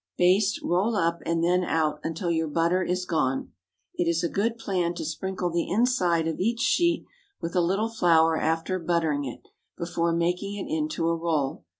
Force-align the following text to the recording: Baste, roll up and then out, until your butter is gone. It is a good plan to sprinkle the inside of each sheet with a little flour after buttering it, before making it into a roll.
Baste, 0.17 0.59
roll 0.63 0.95
up 0.95 1.19
and 1.27 1.43
then 1.43 1.63
out, 1.63 1.99
until 2.03 2.31
your 2.31 2.47
butter 2.47 2.81
is 2.81 3.05
gone. 3.05 3.51
It 3.93 4.07
is 4.07 4.23
a 4.23 4.29
good 4.29 4.57
plan 4.57 4.95
to 4.95 5.05
sprinkle 5.05 5.51
the 5.51 5.69
inside 5.69 6.27
of 6.27 6.39
each 6.39 6.59
sheet 6.61 7.05
with 7.39 7.55
a 7.55 7.61
little 7.61 7.89
flour 7.89 8.35
after 8.35 8.79
buttering 8.79 9.25
it, 9.25 9.47
before 9.77 10.11
making 10.11 10.55
it 10.55 10.67
into 10.75 11.07
a 11.07 11.15
roll. 11.15 11.65